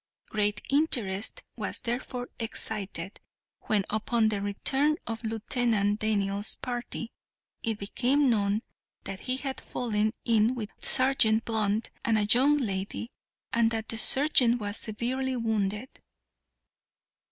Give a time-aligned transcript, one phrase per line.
[0.31, 3.19] Great interest was therefore excited
[3.67, 7.11] when, upon the return of Lieutenant Daniels' party,
[7.61, 8.63] it became known
[9.03, 13.11] that he had fallen in with Sergeant Blunt and a young lady,
[13.53, 15.89] and that the sergeant was severely wounded.